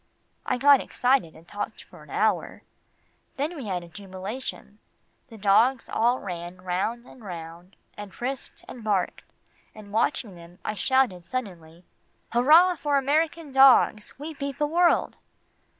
[0.47, 2.63] I got excited, and talked for an hour.
[3.35, 4.79] Then we had a jubilation.
[5.27, 9.21] The dogs all ran round and round, and frisked and barked,
[9.75, 11.85] and watching them, I shouted suddenly,
[12.31, 15.17] "Hurrah for American dogs we beat the world!"